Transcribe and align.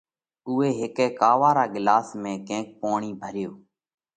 اُوئہ 0.47 0.69
هيڪا 0.79 1.07
ڪاوا 1.19 1.49
را 1.57 1.65
ڳِلاس 1.73 2.07
۾ 2.23 2.33
ڪينڪ 2.47 2.67
پوڻِي 2.79 3.11
ڀريو۔ 3.21 3.51